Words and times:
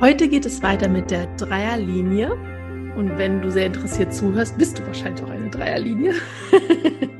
Heute 0.00 0.28
geht 0.28 0.46
es 0.46 0.62
weiter 0.62 0.88
mit 0.88 1.10
der 1.10 1.26
Dreierlinie. 1.36 2.30
Und 2.96 3.18
wenn 3.18 3.42
du 3.42 3.50
sehr 3.50 3.66
interessiert 3.66 4.14
zuhörst, 4.14 4.56
bist 4.56 4.78
du 4.78 4.86
wahrscheinlich 4.86 5.22
auch 5.22 5.28
eine 5.28 5.50
Dreierlinie. 5.50 6.14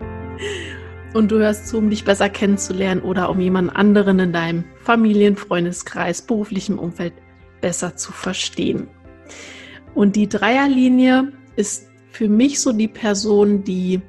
und 1.12 1.30
du 1.30 1.40
hörst 1.40 1.68
zu, 1.68 1.76
um 1.76 1.90
dich 1.90 2.06
besser 2.06 2.30
kennenzulernen 2.30 3.02
oder 3.02 3.28
um 3.28 3.38
jemand 3.38 3.76
anderen 3.76 4.18
in 4.18 4.32
deinem 4.32 4.64
Familien-, 4.82 5.36
Freundeskreis, 5.36 6.22
beruflichem 6.22 6.78
Umfeld 6.78 7.12
besser 7.60 7.96
zu 7.96 8.12
verstehen. 8.12 8.88
Und 9.94 10.16
die 10.16 10.30
Dreierlinie 10.30 11.32
ist 11.56 11.86
für 12.10 12.30
mich 12.30 12.60
so 12.60 12.72
die 12.72 12.88
Person, 12.88 13.62
die 13.62 14.00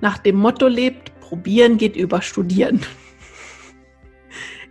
nach 0.00 0.16
dem 0.16 0.36
Motto 0.36 0.66
lebt, 0.66 1.12
probieren 1.20 1.76
geht 1.76 1.96
über 1.96 2.22
studieren. 2.22 2.80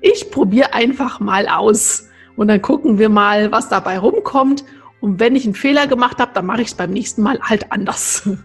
Ich 0.04 0.32
probiere 0.32 0.74
einfach 0.74 1.20
mal 1.20 1.48
aus 1.48 2.10
und 2.36 2.48
dann 2.48 2.62
gucken 2.62 2.98
wir 2.98 3.10
mal, 3.10 3.52
was 3.52 3.70
dabei 3.70 4.00
rumkommt. 4.00 4.64
Und 5.00 5.20
wenn 5.20 5.36
ich 5.36 5.46
einen 5.46 5.56
Fehler 5.56 5.88
gemacht 5.88 6.20
habe, 6.20 6.32
dann 6.34 6.46
mache 6.46 6.62
ich 6.62 6.70
es 6.70 6.76
beim 6.76 6.92
nächsten 6.92 7.22
Mal 7.22 7.40
halt 7.42 7.72
anders. 7.72 8.30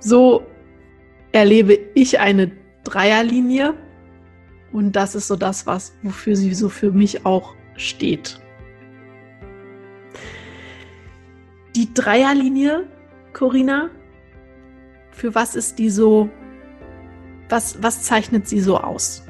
So 0.00 0.46
erlebe 1.32 1.76
ich 1.94 2.20
eine 2.20 2.52
Dreierlinie 2.84 3.74
und 4.72 4.92
das 4.92 5.14
ist 5.14 5.26
so 5.28 5.36
das, 5.36 5.66
was 5.66 5.96
wofür 6.02 6.36
sie 6.36 6.54
so 6.54 6.68
für 6.68 6.92
mich 6.92 7.26
auch 7.26 7.54
steht. 7.76 8.40
Die 11.74 11.92
Dreierlinie, 11.92 12.86
Corinna, 13.32 13.90
für 15.10 15.34
was 15.34 15.54
ist 15.54 15.78
die 15.78 15.90
so? 15.90 16.28
Was, 17.48 17.82
was 17.82 18.02
zeichnet 18.02 18.46
sie 18.46 18.60
so 18.60 18.78
aus? 18.78 19.27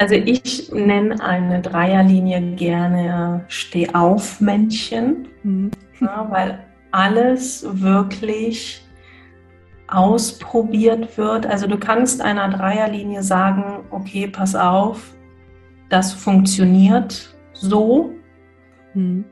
Also 0.00 0.14
ich 0.14 0.72
nenne 0.72 1.22
eine 1.22 1.60
Dreierlinie 1.60 2.56
gerne 2.56 3.44
Stehaufmännchen, 3.48 5.28
mhm. 5.42 5.70
ja, 6.00 6.26
weil 6.30 6.58
alles 6.90 7.66
wirklich 7.82 8.82
ausprobiert 9.88 11.18
wird. 11.18 11.44
Also 11.44 11.66
du 11.66 11.76
kannst 11.76 12.22
einer 12.22 12.48
Dreierlinie 12.48 13.22
sagen, 13.22 13.84
okay, 13.90 14.26
pass 14.26 14.54
auf, 14.54 15.14
das 15.90 16.14
funktioniert 16.14 17.36
so. 17.52 18.14
Mhm. 18.94 19.26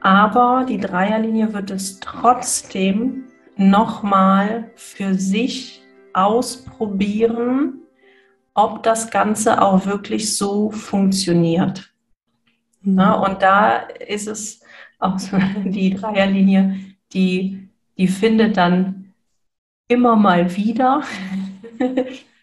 Aber 0.00 0.64
die 0.66 0.78
Dreierlinie 0.78 1.52
wird 1.52 1.70
es 1.70 2.00
trotzdem 2.00 3.24
nochmal 3.58 4.70
für 4.76 5.12
sich 5.12 5.82
ausprobieren, 6.14 7.82
ob 8.56 8.82
das 8.82 9.10
Ganze 9.10 9.62
auch 9.62 9.86
wirklich 9.86 10.36
so 10.36 10.70
funktioniert. 10.70 11.92
Mhm. 12.82 12.98
Ja, 12.98 13.14
und 13.14 13.42
da 13.42 13.76
ist 13.76 14.26
es 14.26 14.60
auch 14.98 15.18
so 15.18 15.38
die 15.64 15.94
Dreierlinie, 15.94 16.80
die 17.12 17.66
die 17.98 18.08
findet 18.08 18.56
dann 18.56 19.12
immer 19.88 20.16
mal 20.16 20.56
wieder 20.56 21.02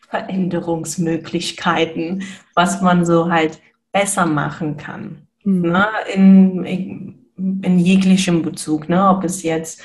Veränderungsmöglichkeiten, 0.09 2.24
was 2.53 2.81
man 2.81 3.06
so 3.06 3.30
halt 3.30 3.62
besser 3.91 4.25
machen 4.25 4.78
kann. 4.78 5.28
Mhm. 5.44 5.72
Ne? 5.72 5.88
In, 6.13 6.63
in, 6.66 7.25
in, 7.62 7.80
jeglichem 7.80 8.41
Bezug, 8.41 8.90
ne? 8.90 9.09
ob 9.09 9.24
es 9.24 9.44
jetzt 9.44 9.81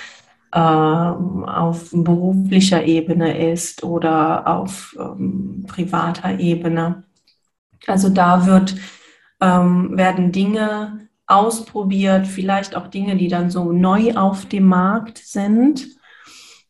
auf 0.51 1.91
beruflicher 1.93 2.85
Ebene 2.85 3.53
ist 3.53 3.85
oder 3.85 4.47
auf 4.47 4.97
ähm, 4.99 5.65
privater 5.67 6.39
Ebene. 6.39 7.05
Also 7.87 8.09
da 8.09 8.47
wird, 8.47 8.77
ähm, 9.41 9.97
werden 9.97 10.33
Dinge 10.33 11.09
ausprobiert, 11.27 12.27
vielleicht 12.27 12.75
auch 12.75 12.89
Dinge, 12.89 13.17
die 13.17 13.29
dann 13.29 13.51
so 13.51 13.73
neu 13.73 14.15
auf 14.15 14.47
dem 14.47 14.67
Markt 14.67 15.19
sind. 15.19 15.87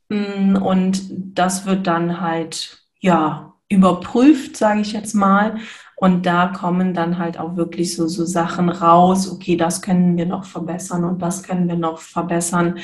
Mm, 0.08 0.56
und 0.56 1.02
das 1.10 1.64
wird 1.64 1.86
dann 1.86 2.20
halt, 2.20 2.82
ja, 2.98 3.54
überprüft, 3.68 4.56
sage 4.56 4.80
ich 4.80 4.92
jetzt 4.92 5.14
mal. 5.14 5.58
Und 5.96 6.26
da 6.26 6.48
kommen 6.48 6.94
dann 6.94 7.18
halt 7.18 7.38
auch 7.38 7.56
wirklich 7.56 7.94
so, 7.94 8.06
so 8.06 8.24
Sachen 8.24 8.68
raus, 8.68 9.30
okay, 9.30 9.56
das 9.56 9.82
können 9.82 10.16
wir 10.16 10.26
noch 10.26 10.44
verbessern 10.44 11.04
und 11.04 11.20
das 11.22 11.42
können 11.42 11.68
wir 11.68 11.76
noch 11.76 11.98
verbessern, 11.98 12.78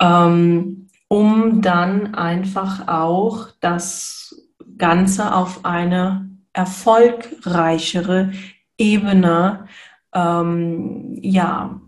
ähm, 0.00 0.88
um 1.08 1.62
dann 1.62 2.14
einfach 2.14 2.86
auch 2.88 3.48
das 3.60 4.48
Ganze 4.76 5.34
auf 5.34 5.64
eine 5.64 6.28
erfolgreichere 6.52 8.32
Ebene 8.76 9.66
ähm, 10.12 11.18
ja, 11.20 11.80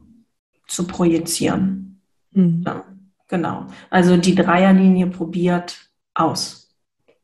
zu 0.67 0.87
projizieren. 0.87 2.01
Mhm. 2.33 2.63
Ja, 2.67 2.85
genau. 3.29 3.67
Also 3.91 4.17
die 4.17 4.35
Dreierlinie 4.35 5.07
probiert 5.09 5.91
aus. 6.15 6.71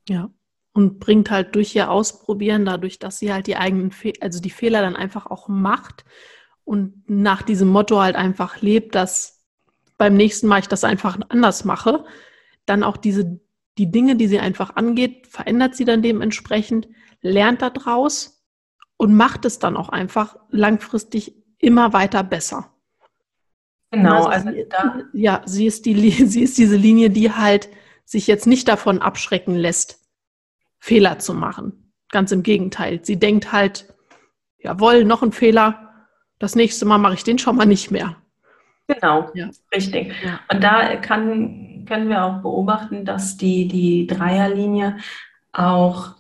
Ja. 0.09 0.31
Und 0.73 0.99
bringt 1.01 1.31
halt 1.31 1.55
durch 1.55 1.75
ihr 1.75 1.91
Ausprobieren, 1.91 2.67
dadurch, 2.67 2.99
dass 2.99 3.19
sie 3.19 3.33
halt 3.33 3.47
die 3.47 3.57
eigenen, 3.57 3.93
Fe 3.93 4.13
also 4.21 4.41
die 4.41 4.51
Fehler 4.51 4.83
dann 4.83 4.95
einfach 4.95 5.27
auch 5.27 5.49
macht 5.49 6.05
und 6.65 7.09
nach 7.09 7.41
diesem 7.43 7.69
Motto 7.69 8.01
halt 8.01 8.15
einfach 8.15 8.61
lebt, 8.61 8.95
dass 8.95 9.36
beim 9.99 10.15
nächsten 10.15 10.47
Mal 10.47 10.61
ich 10.61 10.69
das 10.69 10.85
einfach 10.85 11.19
anders 11.29 11.65
mache, 11.65 12.05
dann 12.67 12.83
auch 12.83 12.97
diese, 12.97 13.41
die 13.79 13.91
Dinge, 13.91 14.17
die 14.17 14.29
sie 14.29 14.39
einfach 14.39 14.77
angeht, 14.77 15.27
verändert 15.27 15.75
sie 15.75 15.85
dann 15.85 16.03
dementsprechend, 16.03 16.89
lernt 17.23 17.63
daraus 17.63 18.45
und 18.97 19.15
macht 19.15 19.45
es 19.45 19.59
dann 19.59 19.77
auch 19.77 19.89
einfach 19.89 20.37
langfristig 20.51 21.35
immer 21.59 21.93
weiter 21.93 22.23
besser. 22.23 22.73
Genau, 23.91 24.25
also, 24.25 24.49
also 24.49 24.63
da. 24.69 25.03
Ja, 25.13 25.43
sie 25.47 25.67
ist, 25.67 25.87
die, 25.87 26.11
sie 26.27 26.43
ist 26.43 26.59
diese 26.59 26.77
Linie, 26.77 27.11
die 27.11 27.33
halt 27.33 27.69
sich 28.05 28.27
jetzt 28.27 28.47
nicht 28.47 28.69
davon 28.69 29.01
abschrecken 29.01 29.55
lässt, 29.55 30.01
Fehler 30.79 31.19
zu 31.19 31.35
machen. 31.35 31.93
Ganz 32.11 32.31
im 32.33 32.43
Gegenteil. 32.43 33.01
Sie 33.03 33.19
denkt 33.19 33.53
halt, 33.53 33.93
jawohl, 34.59 35.05
noch 35.05 35.23
ein 35.23 35.33
Fehler, 35.33 36.07
das 36.39 36.55
nächste 36.55 36.85
Mal 36.85 36.99
mache 36.99 37.15
ich 37.15 37.25
den 37.25 37.39
schon 37.39 37.57
mal 37.57 37.67
nicht 37.67 37.91
mehr. 37.91 38.17
Genau, 38.89 39.31
ja. 39.35 39.51
richtig. 39.75 40.13
Ja. 40.25 40.41
Und 40.53 40.63
da 40.63 40.97
kann, 40.97 41.85
können 41.89 42.09
wir 42.09 42.25
auch 42.25 42.43
beobachten, 42.43 43.05
dass 43.05 43.37
die, 43.37 43.67
die 43.67 44.07
Dreierlinie 44.07 44.99
auch 45.53 46.15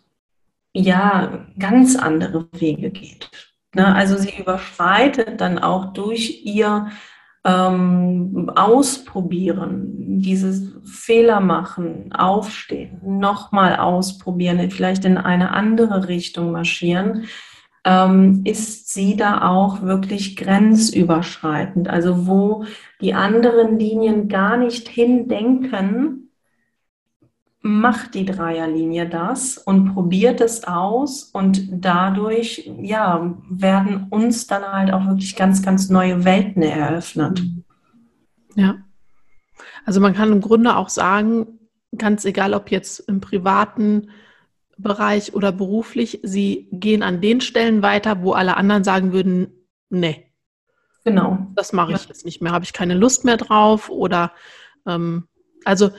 ja 0.72 1.46
ganz 1.58 1.96
andere 1.96 2.48
Wege 2.52 2.90
geht. 2.90 3.30
Ne? 3.74 3.94
Also 3.94 4.16
sie 4.16 4.38
überschreitet 4.38 5.40
dann 5.40 5.58
auch 5.58 5.92
durch 5.92 6.44
ihr 6.44 6.88
ähm, 7.44 8.50
Ausprobieren, 8.56 10.20
dieses 10.20 10.74
Fehler 10.84 11.40
machen, 11.40 12.12
aufstehen, 12.12 13.00
nochmal 13.04 13.76
ausprobieren, 13.76 14.70
vielleicht 14.70 15.04
in 15.04 15.16
eine 15.16 15.52
andere 15.52 16.08
Richtung 16.08 16.50
marschieren, 16.50 17.26
ähm, 17.86 18.42
ist 18.44 18.92
sie 18.92 19.16
da 19.16 19.48
auch 19.48 19.82
wirklich 19.82 20.36
grenzüberschreitend. 20.36 21.88
Also 21.88 22.26
wo 22.26 22.64
die 23.00 23.14
anderen 23.14 23.78
Linien 23.78 24.28
gar 24.28 24.56
nicht 24.56 24.88
hindenken, 24.88 26.30
macht 27.60 28.14
die 28.14 28.24
Dreierlinie 28.24 29.08
das 29.08 29.56
und 29.56 29.94
probiert 29.94 30.40
es 30.40 30.64
aus 30.64 31.24
und 31.24 31.68
dadurch 31.70 32.70
ja 32.80 33.36
werden 33.48 34.06
uns 34.10 34.48
dann 34.48 34.64
halt 34.64 34.92
auch 34.92 35.06
wirklich 35.06 35.36
ganz 35.36 35.62
ganz 35.62 35.88
neue 35.88 36.24
Welten 36.24 36.62
eröffnet. 36.62 37.42
Ja. 38.56 38.78
Also 39.84 40.00
man 40.00 40.14
kann 40.14 40.32
im 40.32 40.40
Grunde 40.40 40.76
auch 40.76 40.88
sagen, 40.88 41.46
ganz 41.96 42.24
egal 42.24 42.52
ob 42.52 42.70
jetzt 42.70 43.00
im 43.00 43.20
privaten 43.20 44.08
Bereich 44.78 45.34
oder 45.34 45.52
beruflich, 45.52 46.20
sie 46.22 46.68
gehen 46.70 47.02
an 47.02 47.20
den 47.20 47.40
Stellen 47.40 47.82
weiter, 47.82 48.22
wo 48.22 48.32
alle 48.32 48.56
anderen 48.56 48.84
sagen 48.84 49.12
würden, 49.12 49.48
nee. 49.88 50.30
Genau. 51.04 51.46
Das 51.54 51.72
mache 51.72 51.92
ich 51.92 52.06
jetzt 52.06 52.24
nicht 52.24 52.42
mehr, 52.42 52.52
habe 52.52 52.64
ich 52.64 52.72
keine 52.72 52.94
Lust 52.94 53.24
mehr 53.24 53.36
drauf 53.36 53.88
oder 53.88 54.32
ähm, 54.86 55.28
also 55.64 55.90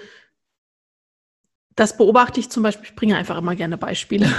das 1.75 1.95
beobachte 1.95 2.39
ich 2.39 2.49
zum 2.49 2.63
Beispiel, 2.63 2.89
ich 2.89 2.95
bringe 2.95 3.15
einfach 3.15 3.37
immer 3.37 3.55
gerne 3.55 3.77
Beispiele. 3.77 4.29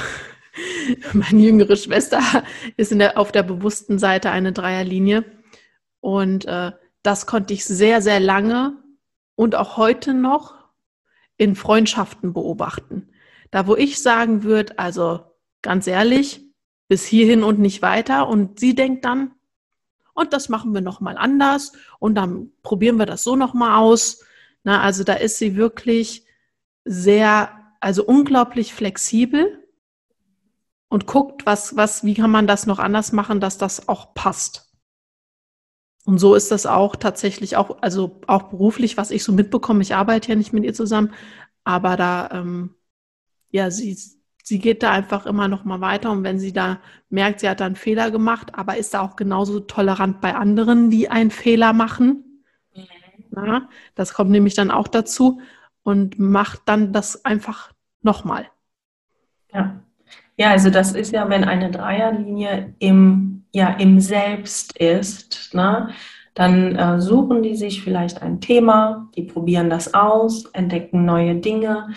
Meine 1.12 1.40
jüngere 1.40 1.76
Schwester 1.76 2.20
ist 2.76 2.92
der, 2.92 3.16
auf 3.16 3.32
der 3.32 3.44
bewussten 3.44 3.98
Seite 3.98 4.30
eine 4.30 4.52
Dreierlinie. 4.52 5.24
Und 6.00 6.46
äh, 6.46 6.72
das 7.02 7.26
konnte 7.26 7.54
ich 7.54 7.64
sehr, 7.64 8.02
sehr 8.02 8.18
lange 8.18 8.76
und 9.36 9.54
auch 9.54 9.76
heute 9.76 10.14
noch 10.14 10.54
in 11.36 11.54
Freundschaften 11.54 12.32
beobachten. 12.32 13.08
Da, 13.50 13.66
wo 13.66 13.76
ich 13.76 14.02
sagen 14.02 14.42
würde, 14.42 14.78
also 14.78 15.20
ganz 15.62 15.86
ehrlich, 15.86 16.42
bis 16.88 17.04
hierhin 17.04 17.42
und 17.42 17.58
nicht 17.58 17.82
weiter. 17.82 18.28
Und 18.28 18.58
sie 18.60 18.74
denkt 18.74 19.04
dann, 19.04 19.32
und 20.14 20.32
das 20.32 20.48
machen 20.48 20.74
wir 20.74 20.80
nochmal 20.80 21.16
anders 21.16 21.72
und 22.00 22.16
dann 22.16 22.50
probieren 22.62 22.96
wir 22.96 23.06
das 23.06 23.22
so 23.22 23.36
nochmal 23.36 23.78
aus. 23.78 24.24
Na, 24.64 24.82
also 24.82 25.04
da 25.04 25.14
ist 25.14 25.38
sie 25.38 25.54
wirklich 25.54 26.26
sehr, 26.84 27.50
also 27.80 28.04
unglaublich 28.04 28.74
flexibel 28.74 29.64
und 30.88 31.06
guckt, 31.06 31.46
was, 31.46 31.76
was, 31.76 32.02
wie 32.02 32.14
kann 32.14 32.32
man 32.32 32.48
das 32.48 32.66
noch 32.66 32.80
anders 32.80 33.12
machen, 33.12 33.40
dass 33.40 33.58
das 33.58 33.88
auch 33.88 34.14
passt. 34.14 34.72
Und 36.04 36.18
so 36.18 36.34
ist 36.34 36.50
das 36.50 36.66
auch 36.66 36.96
tatsächlich 36.96 37.56
auch, 37.56 37.82
also 37.82 38.20
auch 38.26 38.44
beruflich, 38.44 38.96
was 38.96 39.10
ich 39.10 39.22
so 39.22 39.32
mitbekomme. 39.32 39.82
Ich 39.82 39.94
arbeite 39.94 40.30
ja 40.30 40.34
nicht 40.34 40.54
mit 40.54 40.64
ihr 40.64 40.74
zusammen, 40.74 41.12
aber 41.64 41.96
da, 41.96 42.30
ähm, 42.32 42.74
ja, 43.50 43.70
sie, 43.70 43.96
sie 44.42 44.58
geht 44.58 44.82
da 44.82 44.90
einfach 44.90 45.26
immer 45.26 45.48
noch 45.48 45.64
mal 45.64 45.80
weiter. 45.80 46.10
Und 46.10 46.24
wenn 46.24 46.38
sie 46.38 46.52
da 46.52 46.80
merkt, 47.10 47.40
sie 47.40 47.48
hat 47.48 47.60
da 47.60 47.66
einen 47.66 47.76
Fehler 47.76 48.10
gemacht, 48.10 48.54
aber 48.54 48.76
ist 48.76 48.94
da 48.94 49.00
auch 49.00 49.16
genauso 49.16 49.60
tolerant 49.60 50.20
bei 50.20 50.34
anderen, 50.34 50.90
die 50.90 51.10
einen 51.10 51.30
Fehler 51.30 51.72
machen. 51.72 52.42
Mhm. 52.74 53.46
Ja, 53.46 53.68
das 53.94 54.14
kommt 54.14 54.30
nämlich 54.30 54.54
dann 54.54 54.70
auch 54.70 54.88
dazu 54.88 55.40
und 55.82 56.18
macht 56.18 56.62
dann 56.66 56.92
das 56.92 57.24
einfach 57.24 57.72
nochmal. 58.02 58.46
Ja. 59.52 59.80
ja, 60.36 60.50
also 60.50 60.70
das 60.70 60.92
ist 60.92 61.12
ja, 61.12 61.28
wenn 61.30 61.44
eine 61.44 61.70
Dreierlinie 61.70 62.74
im, 62.78 63.44
ja, 63.52 63.70
im 63.70 64.00
Selbst 64.00 64.76
ist, 64.76 65.54
ne, 65.54 65.90
dann 66.34 66.76
äh, 66.76 67.00
suchen 67.00 67.42
die 67.42 67.56
sich 67.56 67.82
vielleicht 67.82 68.22
ein 68.22 68.40
Thema, 68.40 69.08
die 69.16 69.24
probieren 69.24 69.70
das 69.70 69.94
aus, 69.94 70.44
entdecken 70.52 71.04
neue 71.04 71.34
Dinge. 71.36 71.88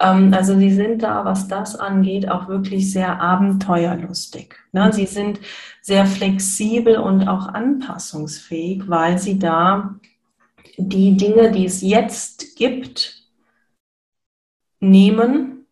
Ähm, 0.00 0.32
also 0.34 0.58
sie 0.58 0.72
sind 0.72 1.02
da, 1.02 1.24
was 1.24 1.48
das 1.48 1.76
angeht, 1.76 2.28
auch 2.28 2.48
wirklich 2.48 2.92
sehr 2.92 3.20
abenteuerlustig. 3.20 4.54
Ne? 4.72 4.92
Sie 4.92 5.06
sind 5.06 5.40
sehr 5.80 6.06
flexibel 6.06 6.98
und 6.98 7.28
auch 7.28 7.48
anpassungsfähig, 7.48 8.88
weil 8.88 9.18
sie 9.18 9.38
da 9.38 9.96
die 10.76 11.16
Dinge, 11.16 11.50
die 11.50 11.64
es 11.64 11.82
jetzt 11.82 12.56
gibt, 12.56 13.24
nehmen, 14.80 15.66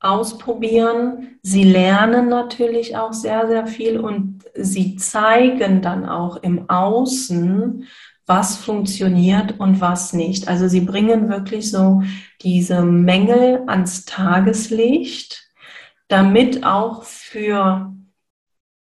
ausprobieren. 0.00 1.38
Sie 1.42 1.64
lernen 1.64 2.28
natürlich 2.28 2.96
auch 2.96 3.12
sehr, 3.12 3.46
sehr 3.46 3.66
viel 3.66 3.98
und 3.98 4.44
sie 4.54 4.96
zeigen 4.96 5.82
dann 5.82 6.06
auch 6.06 6.42
im 6.42 6.68
Außen, 6.68 7.86
was 8.30 8.56
funktioniert 8.56 9.58
und 9.58 9.80
was 9.80 10.12
nicht. 10.12 10.46
Also 10.46 10.68
sie 10.68 10.82
bringen 10.82 11.28
wirklich 11.28 11.68
so 11.68 12.04
diese 12.42 12.82
Mängel 12.82 13.64
ans 13.66 14.04
Tageslicht, 14.04 15.50
damit 16.06 16.64
auch 16.64 17.02
für 17.02 17.92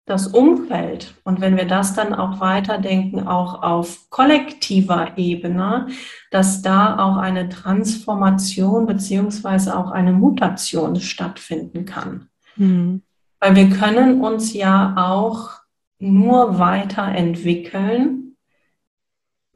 das 0.07 0.25
Umfeld 0.25 1.13
und 1.23 1.41
wenn 1.41 1.57
wir 1.57 1.65
das 1.65 1.93
dann 1.93 2.15
auch 2.15 2.39
weiterdenken, 2.39 3.27
auch 3.27 3.61
auf 3.61 4.09
kollektiver 4.09 5.15
Ebene, 5.15 5.89
dass 6.31 6.63
da 6.63 6.97
auch 6.97 7.17
eine 7.17 7.47
Transformation 7.47 8.87
beziehungsweise 8.87 9.77
auch 9.77 9.91
eine 9.91 10.13
Mutation 10.13 10.95
stattfinden 10.95 11.85
kann. 11.85 12.29
Mhm. 12.55 13.03
Weil 13.39 13.55
wir 13.55 13.69
können 13.69 14.21
uns 14.21 14.53
ja 14.53 14.95
auch 14.97 15.51
nur 15.99 16.57
weiterentwickeln, 16.57 18.24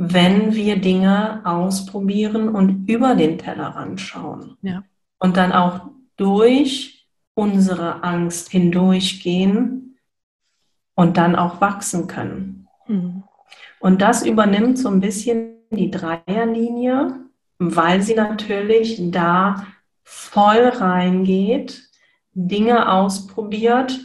wenn 0.02 0.56
wir 0.56 0.78
Dinge 0.78 1.42
ausprobieren 1.44 2.48
und 2.48 2.88
über 2.88 3.16
den 3.16 3.38
Tellerrand 3.38 4.00
schauen. 4.00 4.56
Ja. 4.62 4.86
Und 5.20 5.36
dann 5.36 5.52
auch 5.52 5.90
durch 6.16 7.06
unsere 7.34 8.02
Angst 8.02 8.50
hindurchgehen 8.50 9.98
und 10.96 11.18
dann 11.18 11.36
auch 11.36 11.60
wachsen 11.60 12.08
können. 12.08 12.70
Mhm. 12.88 13.24
Und 13.82 14.02
das 14.02 14.26
übernimmt 14.26 14.78
so 14.78 14.88
ein 14.88 15.02
bisschen 15.02 15.56
die 15.70 15.92
Dreierlinie, 15.92 17.20
weil 17.58 18.02
sie 18.02 18.16
natürlich 18.16 19.02
da 19.12 19.68
voll 20.04 20.70
reingeht, 20.70 21.90
Dinge 22.34 22.90
ausprobiert 22.90 24.00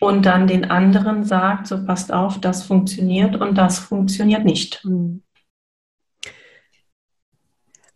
und 0.00 0.24
dann 0.24 0.46
den 0.46 0.70
anderen 0.70 1.24
sagt, 1.24 1.66
so 1.66 1.84
passt 1.84 2.10
auf, 2.10 2.40
das 2.40 2.62
funktioniert 2.62 3.36
und 3.36 3.58
das 3.58 3.78
funktioniert 3.78 4.46
nicht. 4.46 4.82
Mhm. 4.82 5.22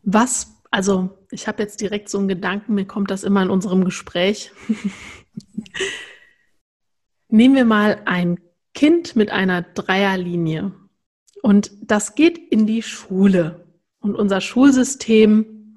Was, 0.03 0.57
also 0.71 1.19
ich 1.31 1.49
habe 1.49 1.63
jetzt 1.63 1.81
direkt 1.81 2.09
so 2.09 2.19
einen 2.19 2.29
Gedanken, 2.29 2.75
mir 2.75 2.87
kommt 2.87 3.11
das 3.11 3.25
immer 3.25 3.43
in 3.43 3.51
unserem 3.51 3.85
Gespräch. 3.85 4.53
Nehmen 7.29 7.55
wir 7.55 7.65
mal 7.65 8.03
ein 8.07 8.41
Kind 8.75 9.17
mit 9.17 9.31
einer 9.31 9.63
Dreierlinie 9.63 10.73
und 11.43 11.71
das 11.83 12.15
geht 12.15 12.39
in 12.39 12.67
die 12.67 12.83
Schule. 12.83 13.67
Und 14.01 14.15
unser 14.15 14.41
Schulsystem, 14.41 15.75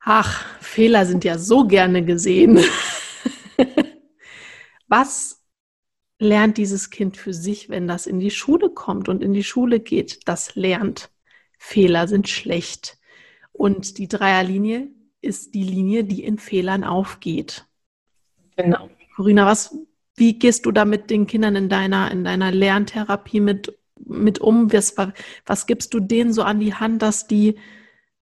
ach, 0.00 0.44
Fehler 0.60 1.06
sind 1.06 1.24
ja 1.24 1.38
so 1.38 1.66
gerne 1.66 2.04
gesehen. 2.04 2.60
Was 4.88 5.42
lernt 6.18 6.58
dieses 6.58 6.90
Kind 6.90 7.16
für 7.16 7.32
sich, 7.32 7.68
wenn 7.68 7.88
das 7.88 8.06
in 8.06 8.20
die 8.20 8.30
Schule 8.30 8.70
kommt 8.70 9.08
und 9.08 9.22
in 9.22 9.32
die 9.32 9.44
Schule 9.44 9.80
geht? 9.80 10.28
Das 10.28 10.54
lernt. 10.54 11.10
Fehler 11.58 12.08
sind 12.08 12.28
schlecht. 12.28 12.98
Und 13.56 13.98
die 13.98 14.08
Dreierlinie 14.08 14.88
ist 15.20 15.54
die 15.54 15.64
Linie, 15.64 16.04
die 16.04 16.22
in 16.22 16.38
Fehlern 16.38 16.84
aufgeht. 16.84 17.64
Genau. 18.56 18.90
Corinna, 19.14 19.46
was 19.46 19.76
wie 20.16 20.38
gehst 20.38 20.64
du 20.66 20.72
da 20.72 20.84
mit 20.84 21.10
den 21.10 21.26
Kindern 21.26 21.56
in 21.56 21.68
deiner, 21.68 22.10
in 22.10 22.24
deiner 22.24 22.50
Lerntherapie 22.50 23.40
mit, 23.40 23.78
mit 23.98 24.38
um? 24.38 24.72
Was, 24.72 24.96
was 25.44 25.66
gibst 25.66 25.92
du 25.92 26.00
denen 26.00 26.32
so 26.32 26.42
an 26.42 26.58
die 26.58 26.74
Hand, 26.74 27.02
dass 27.02 27.26
die 27.26 27.58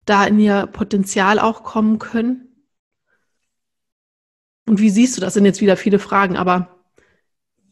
da 0.06 0.26
in 0.26 0.40
ihr 0.40 0.66
Potenzial 0.68 1.40
auch 1.40 1.64
kommen 1.64 2.00
können? 2.00 2.48
Und 4.68 4.80
wie 4.80 4.90
siehst 4.90 5.18
du 5.18 5.22
das? 5.22 5.36
Sind 5.36 5.46
jetzt 5.46 5.62
wieder 5.62 5.78
viele 5.78 6.00
Fragen, 6.00 6.36
aber 6.36 6.70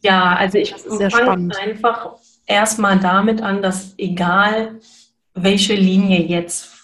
ja, 0.02 0.34
also 0.34 0.58
ich 0.58 0.74
spannend. 0.76 1.56
einfach 1.56 2.16
erstmal 2.46 2.98
damit 2.98 3.40
an, 3.40 3.62
dass 3.62 3.94
egal 3.98 4.80
welche 5.32 5.74
Linie 5.74 6.22
jetzt 6.22 6.81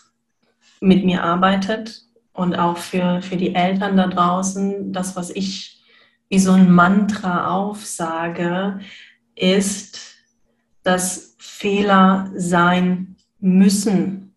mit 0.80 1.04
mir 1.04 1.24
arbeitet 1.24 2.02
und 2.32 2.54
auch 2.58 2.76
für, 2.76 3.20
für 3.22 3.36
die 3.36 3.54
Eltern 3.54 3.96
da 3.96 4.06
draußen, 4.06 4.92
das, 4.92 5.16
was 5.16 5.30
ich 5.30 5.84
wie 6.28 6.38
so 6.38 6.52
ein 6.52 6.70
Mantra 6.70 7.50
aufsage, 7.50 8.80
ist, 9.34 10.16
dass 10.82 11.34
Fehler 11.38 12.30
sein 12.34 13.16
müssen. 13.40 14.34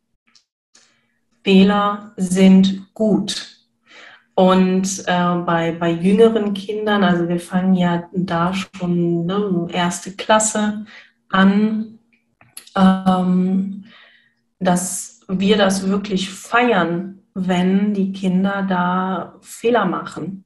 Fehler 1.43 2.13
sind 2.17 2.93
gut. 2.93 3.57
Und 4.35 5.03
äh, 5.07 5.35
bei, 5.45 5.71
bei 5.73 5.91
jüngeren 5.91 6.53
Kindern, 6.53 7.03
also 7.03 7.27
wir 7.27 7.39
fangen 7.39 7.75
ja 7.75 8.09
da 8.13 8.53
schon 8.53 9.25
ne, 9.25 9.67
erste 9.71 10.13
Klasse 10.15 10.85
an, 11.29 11.99
ähm, 12.75 13.85
dass 14.59 15.10
wir 15.39 15.57
das 15.57 15.87
wirklich 15.87 16.29
feiern, 16.29 17.19
wenn 17.33 17.93
die 17.93 18.11
Kinder 18.11 18.65
da 18.67 19.35
Fehler 19.41 19.85
machen. 19.85 20.45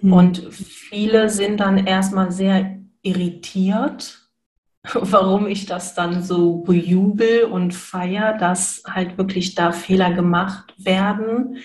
Mhm. 0.00 0.12
Und 0.12 0.54
viele 0.54 1.28
sind 1.28 1.60
dann 1.60 1.86
erstmal 1.86 2.32
sehr 2.32 2.78
irritiert, 3.02 4.28
warum 4.94 5.46
ich 5.46 5.66
das 5.66 5.94
dann 5.94 6.22
so 6.22 6.58
bejubel 6.58 7.44
und 7.44 7.74
feiere, 7.74 8.36
dass 8.38 8.82
halt 8.88 9.18
wirklich 9.18 9.54
da 9.54 9.72
Fehler 9.72 10.12
gemacht 10.12 10.74
werden, 10.78 11.58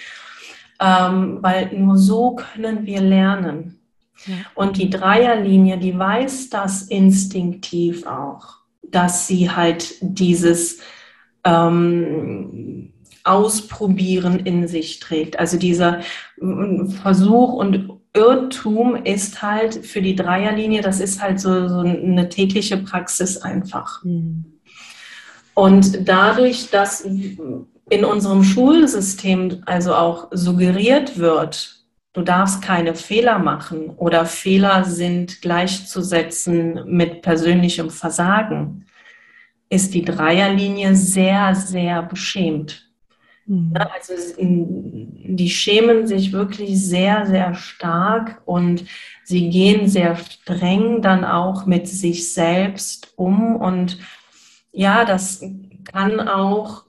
ähm, 0.80 1.40
weil 1.42 1.74
nur 1.78 1.98
so 1.98 2.36
können 2.36 2.86
wir 2.86 3.02
lernen. 3.02 3.80
Ja. 4.26 4.36
Und 4.56 4.78
die 4.78 4.90
Dreierlinie, 4.90 5.78
die 5.78 5.98
weiß 5.98 6.50
das 6.50 6.84
instinktiv 6.84 8.06
auch, 8.06 8.58
dass 8.84 9.28
sie 9.28 9.50
halt 9.50 9.96
dieses 10.02 10.80
ähm, 11.44 12.94
Ausprobieren 13.24 14.40
in 14.40 14.68
sich 14.68 15.00
trägt. 15.00 15.38
Also 15.38 15.58
dieser 15.58 16.00
Versuch 17.04 17.54
und 17.54 18.02
Irrtum 18.14 18.96
ist 18.96 19.44
halt 19.44 19.86
für 19.86 20.02
die 20.02 20.16
Dreierlinie, 20.16 20.82
das 20.82 21.00
ist 21.00 21.22
halt 21.22 21.40
so, 21.40 21.68
so 21.68 21.80
eine 21.80 22.30
tägliche 22.30 22.78
Praxis 22.78 23.38
einfach. 23.38 24.04
Mhm. 24.04 24.46
Und 25.54 26.08
dadurch, 26.08 26.72
dass 26.72 27.02
in 27.02 28.06
unserem 28.06 28.44
Schulsystem 28.44 29.62
also 29.66 29.94
auch 29.94 30.30
suggeriert 30.32 31.20
wird, 31.20 31.84
du 32.14 32.22
darfst 32.22 32.62
keine 32.62 32.96
Fehler 32.96 33.38
machen 33.38 33.92
oder 33.98 34.26
Fehler 34.26 34.84
sind 34.84 35.42
gleichzusetzen 35.42 36.82
mit 36.86 37.22
persönlichem 37.22 37.90
Versagen, 37.90 38.86
ist 39.72 39.94
die 39.94 40.04
Dreierlinie 40.04 40.96
sehr, 40.96 41.56
sehr 41.56 42.04
beschämt. 42.04 42.92
Mhm. 43.46 43.74
Also 43.74 44.14
die 44.38 45.50
schämen 45.50 46.08
sich 46.08 46.34
wirklich 46.34 46.86
sehr, 46.86 47.26
sehr 47.26 47.56
stark 47.56 48.42
und 48.46 48.84
sie 49.24 49.50
gehen 49.50 49.88
sehr 49.88 50.18
streng 50.18 51.02
dann 51.02 51.24
auch 51.24 51.66
mit 51.66 51.88
sich 51.88 52.34
selbst 52.34 53.14
um. 53.16 53.56
Und 53.56 53.98
ja, 54.74 55.06
das 55.06 55.42
kann 55.86 56.20
auch 56.20 56.84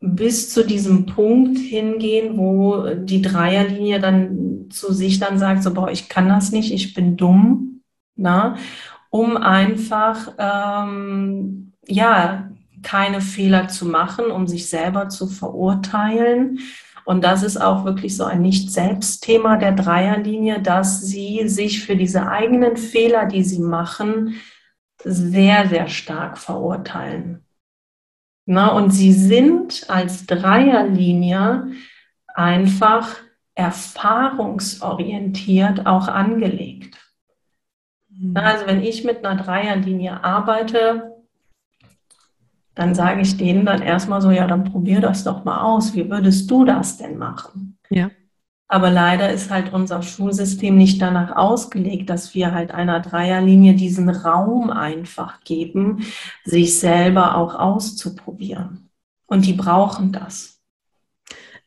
bis 0.00 0.52
zu 0.52 0.66
diesem 0.66 1.06
Punkt 1.06 1.58
hingehen, 1.58 2.36
wo 2.36 2.92
die 2.94 3.22
Dreierlinie 3.22 4.00
dann 4.00 4.66
zu 4.70 4.92
sich 4.92 5.20
dann 5.20 5.38
sagt, 5.38 5.62
so, 5.62 5.72
boah, 5.72 5.92
ich 5.92 6.08
kann 6.08 6.28
das 6.28 6.50
nicht, 6.50 6.72
ich 6.72 6.92
bin 6.92 7.16
dumm, 7.16 7.82
na, 8.16 8.56
um 9.10 9.36
einfach, 9.36 10.34
ähm, 10.38 11.69
ja, 11.86 12.50
keine 12.82 13.20
Fehler 13.20 13.68
zu 13.68 13.86
machen, 13.86 14.30
um 14.30 14.46
sich 14.46 14.68
selber 14.68 15.08
zu 15.08 15.26
verurteilen. 15.26 16.60
Und 17.04 17.24
das 17.24 17.42
ist 17.42 17.56
auch 17.56 17.84
wirklich 17.84 18.16
so 18.16 18.24
ein 18.24 18.42
Nicht-Selbst-Thema 18.42 19.56
der 19.56 19.72
Dreierlinie, 19.72 20.62
dass 20.62 21.02
sie 21.02 21.48
sich 21.48 21.84
für 21.84 21.96
diese 21.96 22.28
eigenen 22.28 22.76
Fehler, 22.76 23.26
die 23.26 23.42
sie 23.42 23.60
machen, 23.60 24.36
sehr, 25.02 25.68
sehr 25.68 25.88
stark 25.88 26.38
verurteilen. 26.38 27.44
Na, 28.46 28.68
und 28.68 28.90
sie 28.90 29.12
sind 29.12 29.84
als 29.88 30.26
Dreierlinie 30.26 31.72
einfach 32.34 33.16
erfahrungsorientiert 33.54 35.86
auch 35.86 36.08
angelegt. 36.08 36.98
Mhm. 38.08 38.36
Also 38.36 38.66
wenn 38.66 38.82
ich 38.82 39.04
mit 39.04 39.24
einer 39.24 39.40
Dreierlinie 39.42 40.24
arbeite, 40.24 41.09
dann 42.80 42.94
sage 42.94 43.20
ich 43.20 43.36
denen 43.36 43.66
dann 43.66 43.82
erstmal 43.82 44.22
so, 44.22 44.30
ja, 44.30 44.46
dann 44.46 44.64
probier 44.64 45.02
das 45.02 45.22
doch 45.22 45.44
mal 45.44 45.60
aus. 45.60 45.94
Wie 45.94 46.08
würdest 46.08 46.50
du 46.50 46.64
das 46.64 46.96
denn 46.96 47.18
machen? 47.18 47.78
Ja. 47.90 48.10
Aber 48.68 48.90
leider 48.90 49.30
ist 49.30 49.50
halt 49.50 49.74
unser 49.74 50.00
Schulsystem 50.00 50.78
nicht 50.78 51.02
danach 51.02 51.36
ausgelegt, 51.36 52.08
dass 52.08 52.34
wir 52.34 52.54
halt 52.54 52.70
einer 52.70 53.00
Dreierlinie 53.00 53.74
diesen 53.74 54.08
Raum 54.08 54.70
einfach 54.70 55.44
geben, 55.44 56.06
sich 56.44 56.78
selber 56.78 57.36
auch 57.36 57.54
auszuprobieren. 57.54 58.88
Und 59.26 59.44
die 59.44 59.52
brauchen 59.52 60.10
das. 60.12 60.62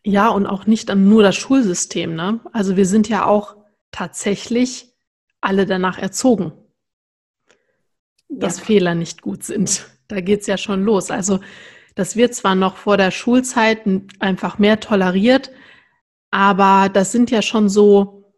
Ja, 0.03 0.29
und 0.29 0.48
auch 0.48 0.65
nicht 0.65 0.93
nur 0.96 1.22
das 1.22 1.36
Schulsystem. 1.36 2.15
Ne? 2.15 2.39
Also 2.53 2.75
wir 2.75 2.88
sind 2.88 3.08
ja 3.08 3.25
auch 3.27 3.55
tatsächlich 3.91 4.91
alle 5.41 5.67
danach 5.67 6.00
erzogen, 6.00 6.53
dass 8.29 8.58
ja. 8.58 8.65
Fehler 8.65 8.96
nicht 8.96 9.22
gut 9.22 9.43
sind. 9.43 9.93
Da 10.07 10.22
geht 10.22 10.41
es 10.41 10.48
ja 10.48 10.57
schon 10.57 10.83
los. 10.83 11.12
Also 11.12 11.39
das 11.95 12.15
wird 12.15 12.33
zwar 12.33 12.55
noch 12.55 12.77
vor 12.77 12.98
der 12.98 13.12
Schulzeit 13.12 13.81
einfach 14.19 14.57
mehr 14.57 14.79
toleriert, 14.79 15.51
aber 16.31 16.89
das 16.89 17.12
sind 17.12 17.29
ja 17.29 17.41
schon 17.41 17.69
so, 17.69 18.33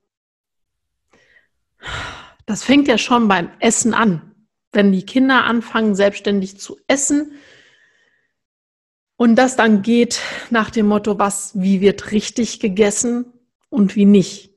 das 2.45 2.63
fängt 2.63 2.87
ja 2.87 2.97
schon 2.97 3.27
beim 3.27 3.49
Essen 3.59 3.93
an. 3.93 4.35
Wenn 4.73 4.91
die 4.91 5.05
Kinder 5.05 5.45
anfangen, 5.45 5.95
selbstständig 5.95 6.59
zu 6.59 6.77
essen 6.87 7.31
und 9.15 9.37
das 9.37 9.55
dann 9.55 9.81
geht 9.81 10.19
nach 10.49 10.69
dem 10.69 10.87
Motto, 10.87 11.17
was, 11.17 11.51
wie 11.55 11.79
wird 11.79 12.11
richtig 12.11 12.59
gegessen 12.59 13.31
und 13.69 13.95
wie 13.95 14.05
nicht. 14.05 14.53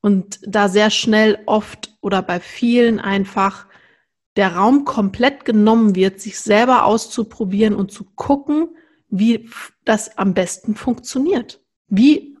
Und 0.00 0.38
da 0.46 0.68
sehr 0.68 0.90
schnell 0.90 1.40
oft 1.46 1.96
oder 2.00 2.22
bei 2.22 2.38
vielen 2.38 3.00
einfach 3.00 3.66
der 4.36 4.56
Raum 4.56 4.84
komplett 4.84 5.44
genommen 5.44 5.94
wird, 5.94 6.20
sich 6.20 6.38
selber 6.40 6.84
auszuprobieren 6.84 7.74
und 7.74 7.92
zu 7.92 8.04
gucken, 8.04 8.68
wie 9.08 9.48
das 9.84 10.18
am 10.18 10.34
besten 10.34 10.74
funktioniert. 10.74 11.60
Wie, 11.88 12.36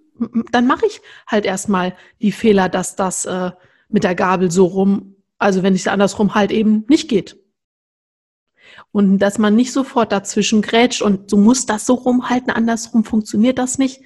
dann 0.50 0.66
mache 0.66 0.86
ich 0.86 1.00
halt 1.26 1.44
erstmal 1.44 1.94
die 2.20 2.32
Fehler, 2.32 2.68
dass 2.68 2.96
das 2.96 3.24
äh, 3.26 3.52
mit 3.88 4.02
der 4.02 4.14
Gabel 4.14 4.50
so 4.50 4.66
rum, 4.66 5.16
also 5.38 5.62
wenn 5.62 5.74
ich 5.74 5.82
es 5.82 5.88
andersrum 5.88 6.34
halt 6.34 6.50
eben 6.50 6.84
nicht 6.88 7.08
geht. 7.08 7.38
Und 8.90 9.18
dass 9.18 9.38
man 9.38 9.54
nicht 9.54 9.72
sofort 9.72 10.10
dazwischen 10.10 10.62
grätscht 10.62 11.02
und 11.02 11.30
du 11.30 11.36
musst 11.36 11.70
das 11.70 11.86
so 11.86 11.94
rumhalten, 11.94 12.50
andersrum 12.50 13.04
funktioniert 13.04 13.58
das 13.58 13.78
nicht. 13.78 14.02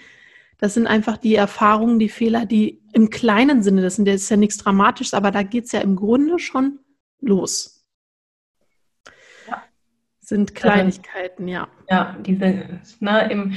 Das 0.58 0.74
sind 0.74 0.86
einfach 0.86 1.16
die 1.16 1.36
Erfahrungen, 1.36 1.98
die 1.98 2.08
Fehler, 2.08 2.44
die 2.44 2.82
im 2.92 3.08
kleinen 3.08 3.62
Sinne, 3.62 3.80
das, 3.80 3.96
sind, 3.96 4.08
das 4.08 4.22
ist 4.22 4.28
ja 4.28 4.36
nichts 4.36 4.58
Dramatisches, 4.58 5.14
aber 5.14 5.30
da 5.30 5.42
geht 5.42 5.66
es 5.66 5.72
ja 5.72 5.80
im 5.80 5.96
Grunde 5.96 6.38
schon 6.38 6.80
los 7.20 7.77
sind 10.28 10.54
Kleinigkeiten, 10.54 11.48
ja. 11.48 11.68
Ja, 11.88 12.14
diese, 12.20 12.80
ne, 13.00 13.30
im, 13.30 13.54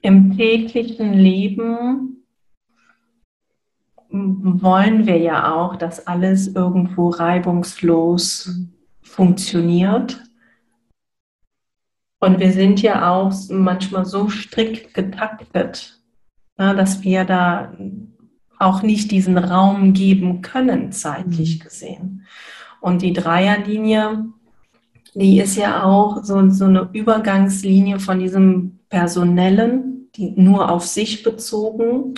im 0.00 0.36
täglichen 0.36 1.12
Leben 1.12 2.24
wollen 4.10 5.06
wir 5.06 5.18
ja 5.18 5.54
auch, 5.54 5.76
dass 5.76 6.06
alles 6.08 6.48
irgendwo 6.48 7.10
reibungslos 7.10 8.50
funktioniert. 9.02 10.24
Und 12.18 12.40
wir 12.40 12.50
sind 12.50 12.82
ja 12.82 13.08
auch 13.08 13.32
manchmal 13.48 14.06
so 14.06 14.28
strikt 14.28 14.92
getaktet, 14.92 16.00
ne, 16.56 16.74
dass 16.74 17.04
wir 17.04 17.24
da 17.24 17.72
auch 18.58 18.82
nicht 18.82 19.12
diesen 19.12 19.38
Raum 19.38 19.92
geben 19.92 20.42
können, 20.42 20.90
zeitlich 20.90 21.60
mhm. 21.60 21.62
gesehen. 21.62 22.26
Und 22.80 23.02
die 23.02 23.12
Dreierlinie 23.12 24.32
die 25.14 25.40
ist 25.40 25.56
ja 25.56 25.84
auch 25.84 26.22
so, 26.22 26.48
so 26.50 26.64
eine 26.66 26.88
Übergangslinie 26.92 28.00
von 28.00 28.18
diesem 28.18 28.78
Personellen, 28.88 30.10
die 30.14 30.30
nur 30.30 30.70
auf 30.70 30.86
sich 30.86 31.22
bezogen. 31.22 32.14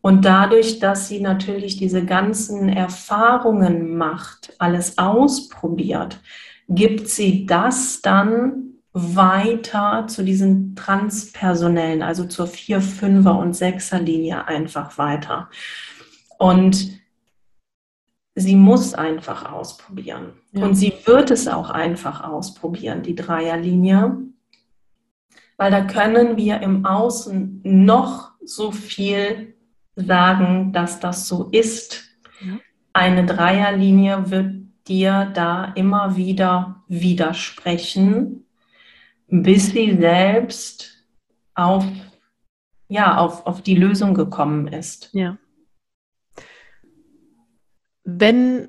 Und 0.00 0.24
dadurch, 0.24 0.80
dass 0.80 1.08
sie 1.08 1.20
natürlich 1.20 1.76
diese 1.76 2.04
ganzen 2.04 2.68
Erfahrungen 2.68 3.96
macht, 3.96 4.54
alles 4.58 4.98
ausprobiert, 4.98 6.20
gibt 6.68 7.08
sie 7.08 7.46
das 7.46 8.02
dann 8.02 8.64
weiter 8.92 10.06
zu 10.06 10.22
diesen 10.22 10.76
Transpersonellen, 10.76 12.02
also 12.02 12.24
zur 12.26 12.46
4, 12.46 12.80
5er 12.80 13.38
und 13.38 13.54
6er 13.54 13.98
Linie 13.98 14.46
einfach 14.46 14.98
weiter. 14.98 15.48
Und 16.38 17.03
sie 18.34 18.56
muss 18.56 18.94
einfach 18.94 19.50
ausprobieren. 19.52 20.32
Ja. 20.52 20.64
Und 20.64 20.74
sie 20.74 20.92
wird 21.04 21.30
es 21.30 21.48
auch 21.48 21.70
einfach 21.70 22.24
ausprobieren, 22.24 23.02
die 23.02 23.14
Dreierlinie. 23.14 24.18
Weil 25.56 25.70
da 25.70 25.84
können 25.84 26.36
wir 26.36 26.60
im 26.60 26.84
Außen 26.84 27.60
noch 27.62 28.32
so 28.44 28.72
viel 28.72 29.54
sagen, 29.94 30.72
dass 30.72 30.98
das 30.98 31.28
so 31.28 31.48
ist. 31.52 32.04
Ja. 32.40 32.58
Eine 32.92 33.24
Dreierlinie 33.24 34.30
wird 34.30 34.64
dir 34.88 35.30
da 35.34 35.72
immer 35.76 36.16
wieder 36.16 36.82
widersprechen, 36.88 38.46
bis 39.28 39.70
sie 39.70 39.96
selbst 39.96 41.04
auf, 41.54 41.86
ja, 42.88 43.16
auf, 43.16 43.46
auf 43.46 43.62
die 43.62 43.76
Lösung 43.76 44.14
gekommen 44.14 44.66
ist. 44.68 45.10
Ja. 45.12 45.38
Wenn, 48.04 48.68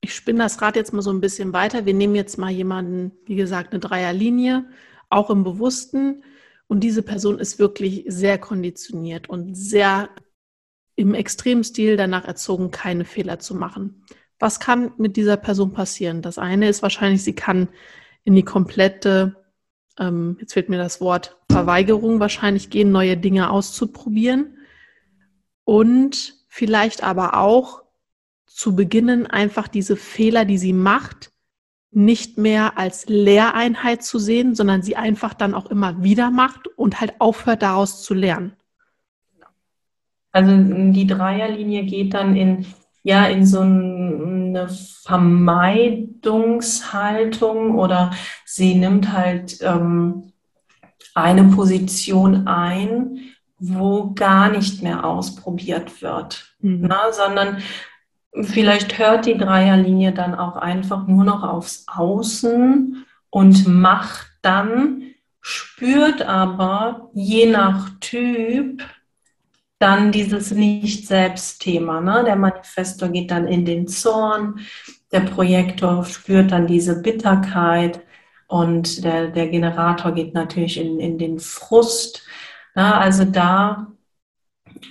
ich 0.00 0.14
spinne 0.14 0.40
das 0.44 0.62
Rad 0.62 0.76
jetzt 0.76 0.92
mal 0.92 1.02
so 1.02 1.10
ein 1.10 1.20
bisschen 1.20 1.52
weiter, 1.52 1.86
wir 1.86 1.94
nehmen 1.94 2.14
jetzt 2.14 2.38
mal 2.38 2.50
jemanden, 2.50 3.12
wie 3.26 3.36
gesagt, 3.36 3.72
eine 3.72 3.80
Dreierlinie, 3.80 4.66
auch 5.10 5.30
im 5.30 5.44
Bewussten, 5.44 6.22
und 6.66 6.80
diese 6.80 7.02
Person 7.02 7.38
ist 7.38 7.58
wirklich 7.58 8.04
sehr 8.08 8.38
konditioniert 8.38 9.28
und 9.28 9.54
sehr 9.54 10.08
im 10.96 11.14
Extremstil 11.14 11.96
danach 11.96 12.24
erzogen, 12.24 12.70
keine 12.70 13.04
Fehler 13.04 13.38
zu 13.38 13.54
machen. 13.54 14.04
Was 14.38 14.60
kann 14.60 14.92
mit 14.96 15.16
dieser 15.16 15.36
Person 15.36 15.72
passieren? 15.72 16.22
Das 16.22 16.38
eine 16.38 16.68
ist 16.68 16.82
wahrscheinlich, 16.82 17.22
sie 17.22 17.34
kann 17.34 17.68
in 18.24 18.34
die 18.34 18.42
komplette, 18.42 19.36
ähm, 19.98 20.36
jetzt 20.40 20.54
fehlt 20.54 20.68
mir 20.68 20.78
das 20.78 21.00
Wort, 21.00 21.36
Verweigerung 21.50 22.18
wahrscheinlich 22.18 22.70
gehen, 22.70 22.90
neue 22.90 23.16
Dinge 23.16 23.50
auszuprobieren. 23.50 24.58
Und 25.64 26.34
vielleicht 26.48 27.04
aber 27.04 27.38
auch 27.38 27.83
zu 28.54 28.76
beginnen, 28.76 29.26
einfach 29.26 29.66
diese 29.66 29.96
Fehler, 29.96 30.44
die 30.44 30.58
sie 30.58 30.72
macht, 30.72 31.32
nicht 31.90 32.38
mehr 32.38 32.78
als 32.78 33.06
Lehreinheit 33.06 34.04
zu 34.04 34.20
sehen, 34.20 34.54
sondern 34.54 34.82
sie 34.82 34.94
einfach 34.96 35.34
dann 35.34 35.54
auch 35.54 35.66
immer 35.66 36.04
wieder 36.04 36.30
macht 36.30 36.68
und 36.76 37.00
halt 37.00 37.20
aufhört, 37.20 37.62
daraus 37.62 38.02
zu 38.02 38.14
lernen. 38.14 38.52
Also 40.30 40.52
die 40.56 41.06
Dreierlinie 41.06 41.84
geht 41.84 42.14
dann 42.14 42.36
in, 42.36 42.66
ja, 43.02 43.26
in 43.26 43.44
so 43.46 43.60
eine 43.60 44.68
Vermeidungshaltung 45.02 47.76
oder 47.76 48.12
sie 48.44 48.76
nimmt 48.76 49.12
halt 49.12 49.58
ähm, 49.62 50.32
eine 51.14 51.44
Position 51.44 52.46
ein, 52.46 53.20
wo 53.58 54.12
gar 54.14 54.50
nicht 54.50 54.82
mehr 54.82 55.04
ausprobiert 55.04 56.02
wird, 56.02 56.54
mhm. 56.60 56.82
ne, 56.82 56.98
sondern 57.12 57.58
Vielleicht 58.42 58.98
hört 58.98 59.26
die 59.26 59.38
Dreierlinie 59.38 60.12
dann 60.12 60.34
auch 60.34 60.56
einfach 60.56 61.06
nur 61.06 61.24
noch 61.24 61.44
aufs 61.44 61.84
Außen 61.86 63.04
und 63.30 63.68
macht 63.68 64.26
dann, 64.42 65.02
spürt 65.40 66.22
aber 66.22 67.10
je 67.14 67.46
nach 67.46 67.90
Typ 68.00 68.82
dann 69.78 70.12
dieses 70.12 70.50
Nicht-Selbst-Thema. 70.50 72.00
Ne? 72.00 72.24
Der 72.24 72.36
Manifestor 72.36 73.08
geht 73.08 73.30
dann 73.30 73.46
in 73.46 73.64
den 73.64 73.86
Zorn, 73.86 74.60
der 75.12 75.20
Projektor 75.20 76.04
spürt 76.04 76.50
dann 76.50 76.66
diese 76.66 77.02
Bitterkeit 77.02 78.00
und 78.48 79.04
der, 79.04 79.28
der 79.28 79.48
Generator 79.48 80.12
geht 80.12 80.34
natürlich 80.34 80.80
in, 80.80 80.98
in 80.98 81.18
den 81.18 81.38
Frust. 81.38 82.26
Ja, 82.74 82.98
also 82.98 83.24
da 83.24 83.92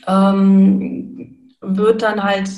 ähm, 0.08 1.56
wird 1.60 2.02
dann 2.02 2.24
halt 2.24 2.50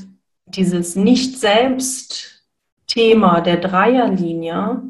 dieses 0.47 0.95
Nicht-Selbst-Thema 0.95 3.41
der 3.41 3.57
Dreierlinie 3.57 4.81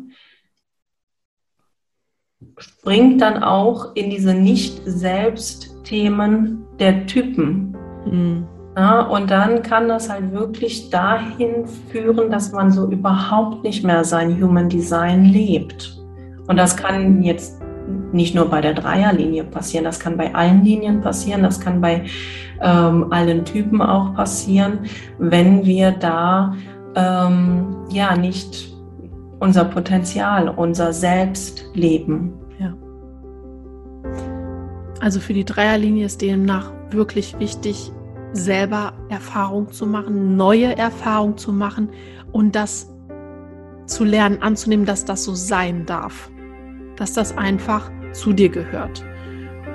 springt 2.57 3.21
dann 3.21 3.43
auch 3.43 3.93
in 3.95 4.09
diese 4.09 4.33
Nicht-Selbst-Themen 4.33 6.65
der 6.79 7.05
Typen. 7.05 7.75
Mhm. 8.05 8.47
Ja, 8.77 9.03
und 9.03 9.31
dann 9.31 9.63
kann 9.63 9.87
das 9.87 10.09
halt 10.09 10.33
wirklich 10.33 10.89
dahin 10.89 11.65
führen, 11.65 12.29
dass 12.29 12.51
man 12.51 12.71
so 12.71 12.91
überhaupt 12.91 13.63
nicht 13.63 13.85
mehr 13.85 14.03
sein 14.03 14.41
Human 14.41 14.67
Design 14.67 15.23
lebt. 15.25 15.97
Und 16.47 16.57
das 16.57 16.75
kann 16.75 17.23
jetzt 17.23 17.61
nicht 18.11 18.35
nur 18.35 18.49
bei 18.49 18.61
der 18.61 18.73
Dreierlinie 18.73 19.43
passieren, 19.43 19.85
das 19.85 19.99
kann 19.99 20.17
bei 20.17 20.33
allen 20.33 20.63
Linien 20.63 21.01
passieren, 21.01 21.43
das 21.43 21.59
kann 21.59 21.81
bei 21.81 22.05
ähm, 22.61 23.11
allen 23.11 23.45
Typen 23.45 23.81
auch 23.81 24.13
passieren, 24.13 24.79
wenn 25.17 25.65
wir 25.65 25.91
da 25.91 26.55
ähm, 26.95 27.75
ja 27.89 28.15
nicht 28.15 28.73
unser 29.39 29.65
Potenzial, 29.65 30.49
unser 30.49 30.93
Selbst 30.93 31.65
leben. 31.73 32.33
Ja. 32.59 32.73
Also 35.01 35.19
für 35.19 35.33
die 35.33 35.45
Dreierlinie 35.45 36.05
ist 36.05 36.21
demnach 36.21 36.71
wirklich 36.91 37.37
wichtig, 37.39 37.91
selber 38.33 38.93
Erfahrung 39.09 39.71
zu 39.71 39.85
machen, 39.85 40.35
neue 40.35 40.77
Erfahrung 40.77 41.37
zu 41.37 41.51
machen 41.53 41.89
und 42.31 42.55
das 42.55 42.91
zu 43.85 44.03
lernen, 44.03 44.41
anzunehmen, 44.41 44.85
dass 44.85 45.05
das 45.05 45.23
so 45.23 45.35
sein 45.35 45.85
darf, 45.85 46.29
dass 46.95 47.13
das 47.13 47.37
einfach 47.37 47.91
zu 48.13 48.33
dir 48.33 48.49
gehört. 48.49 49.05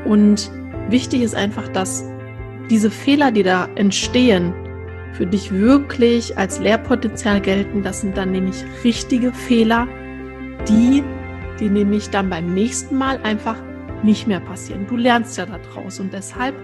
Und 0.04 0.50
wichtig 0.88 1.22
ist 1.22 1.35
einfach, 1.35 1.68
dass 1.68 2.04
diese 2.70 2.90
Fehler, 2.90 3.33
die 3.33 3.42
da 3.42 3.68
entstehen, 3.74 4.54
für 5.12 5.26
dich 5.26 5.52
wirklich 5.52 6.38
als 6.38 6.61
Lehrpotenzial 6.61 7.40
gelten. 7.40 7.83
Das 7.83 8.00
sind 8.00 8.16
dann 8.16 8.30
nämlich 8.33 8.64
richtige 8.85 9.33
Fehler, 9.33 9.88
die, 10.68 11.02
die 11.59 11.68
nämlich 11.68 12.11
dann 12.11 12.30
beim 12.30 12.54
nächsten 12.54 12.96
Mal 12.96 13.18
einfach 13.22 13.56
nicht 14.02 14.26
mehr 14.26 14.40
passieren. 14.40 14.87
Du 14.87 14.96
lernst 14.96 15.37
ja 15.37 15.46
daraus 15.46 16.00
und 16.00 16.12
deshalb 16.12 16.54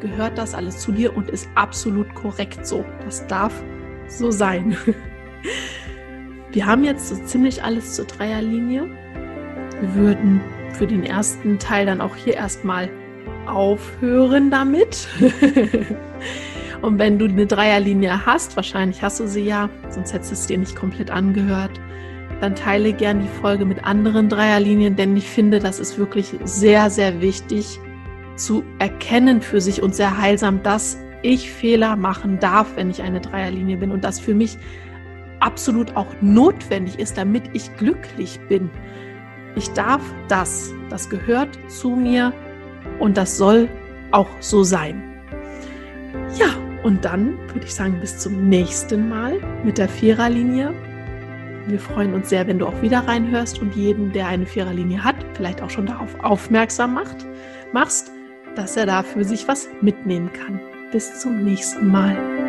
gehört 0.00 0.36
das 0.38 0.54
alles 0.54 0.78
zu 0.78 0.92
dir 0.92 1.16
und 1.16 1.30
ist 1.30 1.48
absolut 1.54 2.12
korrekt 2.14 2.66
so. 2.66 2.84
Das 3.04 3.26
darf 3.26 3.62
so 4.06 4.30
sein. 4.30 4.76
Wir 6.52 6.66
haben 6.66 6.84
jetzt 6.84 7.08
so 7.08 7.16
ziemlich 7.24 7.62
alles 7.62 7.94
zur 7.94 8.04
Dreierlinie. 8.04 8.88
Wir 9.80 9.94
würden 9.94 10.40
für 10.72 10.86
den 10.86 11.04
ersten 11.04 11.58
Teil 11.58 11.86
dann 11.86 12.00
auch 12.00 12.16
hier 12.16 12.34
erstmal 12.34 12.90
aufhören 13.46 14.50
damit. 14.50 15.08
Und 16.82 16.98
wenn 16.98 17.18
du 17.18 17.26
eine 17.26 17.46
Dreierlinie 17.46 18.26
hast, 18.26 18.56
wahrscheinlich 18.56 19.02
hast 19.02 19.20
du 19.20 19.26
sie 19.26 19.44
ja, 19.44 19.70
sonst 19.88 20.12
hättest 20.12 20.30
du 20.30 20.34
es 20.34 20.46
dir 20.46 20.58
nicht 20.58 20.76
komplett 20.76 21.10
angehört, 21.10 21.80
dann 22.40 22.54
teile 22.54 22.92
gern 22.92 23.20
die 23.20 23.40
Folge 23.40 23.64
mit 23.64 23.84
anderen 23.84 24.28
Dreierlinien, 24.28 24.96
denn 24.96 25.16
ich 25.16 25.28
finde, 25.28 25.60
das 25.60 25.80
ist 25.80 25.98
wirklich 25.98 26.34
sehr, 26.44 26.90
sehr 26.90 27.20
wichtig 27.20 27.78
zu 28.36 28.64
erkennen 28.78 29.40
für 29.40 29.60
sich 29.60 29.82
und 29.82 29.94
sehr 29.94 30.18
heilsam, 30.18 30.62
dass 30.62 30.98
ich 31.22 31.50
Fehler 31.50 31.96
machen 31.96 32.38
darf, 32.38 32.76
wenn 32.76 32.90
ich 32.90 33.00
eine 33.02 33.20
Dreierlinie 33.20 33.78
bin 33.78 33.90
und 33.90 34.04
das 34.04 34.20
für 34.20 34.34
mich 34.34 34.58
absolut 35.40 35.96
auch 35.96 36.14
notwendig 36.20 36.98
ist, 36.98 37.16
damit 37.16 37.44
ich 37.54 37.74
glücklich 37.76 38.38
bin. 38.48 38.70
Ich 39.56 39.70
darf 39.70 40.02
das, 40.28 40.72
das 40.90 41.08
gehört 41.08 41.58
zu 41.68 41.90
mir, 41.90 42.32
und 42.98 43.16
das 43.16 43.36
soll 43.36 43.68
auch 44.10 44.28
so 44.40 44.62
sein. 44.62 45.02
Ja, 46.38 46.46
und 46.82 47.04
dann 47.04 47.38
würde 47.48 47.64
ich 47.64 47.74
sagen, 47.74 47.98
bis 48.00 48.18
zum 48.18 48.48
nächsten 48.48 49.08
Mal 49.08 49.40
mit 49.64 49.78
der 49.78 49.88
Viererlinie. 49.88 50.72
Wir 51.66 51.78
freuen 51.78 52.12
uns 52.12 52.28
sehr, 52.28 52.46
wenn 52.46 52.58
du 52.58 52.66
auch 52.66 52.82
wieder 52.82 53.00
reinhörst 53.00 53.58
und 53.60 53.74
jeden, 53.74 54.12
der 54.12 54.26
eine 54.26 54.44
Viererlinie 54.44 55.02
hat, 55.02 55.16
vielleicht 55.34 55.62
auch 55.62 55.70
schon 55.70 55.86
darauf 55.86 56.14
aufmerksam 56.22 56.94
macht, 56.94 57.26
machst, 57.72 58.12
dass 58.54 58.76
er 58.76 58.86
da 58.86 59.02
für 59.02 59.24
sich 59.24 59.48
was 59.48 59.68
mitnehmen 59.80 60.30
kann. 60.32 60.60
Bis 60.92 61.20
zum 61.20 61.42
nächsten 61.42 61.88
Mal. 61.88 62.43